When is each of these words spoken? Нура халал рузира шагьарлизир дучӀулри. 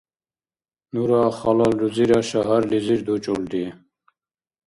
Нура 0.93 1.21
халал 1.39 1.73
рузира 1.79 2.19
шагьарлизир 2.29 2.99
дучӀулри. 3.05 3.65